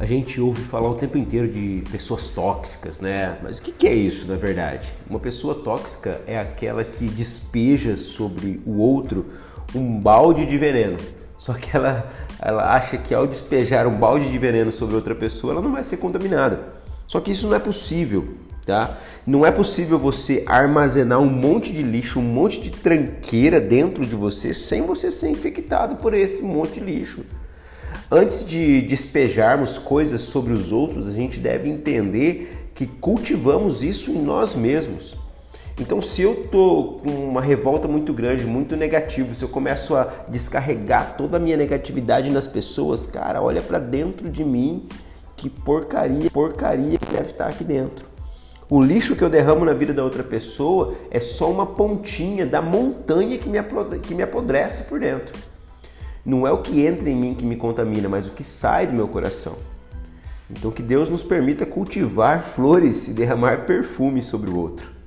[0.00, 3.36] A gente ouve falar o tempo inteiro de pessoas tóxicas, né?
[3.42, 4.94] Mas o que é isso na verdade?
[5.10, 9.26] Uma pessoa tóxica é aquela que despeja sobre o outro
[9.74, 10.98] um balde de veneno.
[11.36, 12.08] Só que ela,
[12.40, 15.82] ela acha que ao despejar um balde de veneno sobre outra pessoa, ela não vai
[15.82, 16.60] ser contaminada.
[17.08, 18.96] Só que isso não é possível, tá?
[19.26, 24.14] Não é possível você armazenar um monte de lixo, um monte de tranqueira dentro de
[24.14, 27.24] você sem você ser infectado por esse monte de lixo.
[28.10, 34.22] Antes de despejarmos coisas sobre os outros, a gente deve entender que cultivamos isso em
[34.22, 35.14] nós mesmos.
[35.78, 40.04] Então, se eu tô com uma revolta muito grande, muito negativa, se eu começo a
[40.26, 44.88] descarregar toda a minha negatividade nas pessoas, cara, olha para dentro de mim,
[45.36, 48.06] que porcaria, porcaria que deve estar aqui dentro.
[48.70, 52.62] O lixo que eu derramo na vida da outra pessoa é só uma pontinha da
[52.62, 55.47] montanha que me apodrece por dentro.
[56.28, 58.92] Não é o que entra em mim que me contamina, mas o que sai do
[58.92, 59.56] meu coração.
[60.50, 64.97] Então que Deus nos permita cultivar flores e derramar perfume sobre o outro.